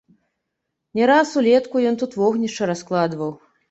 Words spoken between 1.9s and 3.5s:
ён тут вогнішча раскладваў.